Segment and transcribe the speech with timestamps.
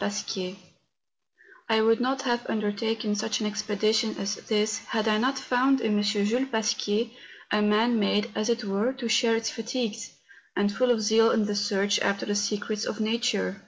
[0.00, 0.56] PASQUIER.
[1.68, 5.96] I WOULD not have undertaken such an expedition as this had I not found in
[5.96, 6.02] M.
[6.02, 7.10] Jules Pasquier
[7.52, 10.10] a man made, as it were, to share its fatigues,
[10.56, 13.62] and full of zeal in the search after the secrets of nature.